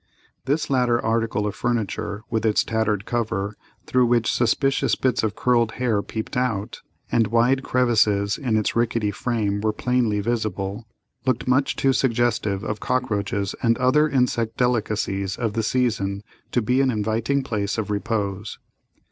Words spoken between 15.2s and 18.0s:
of the season to be an inviting place of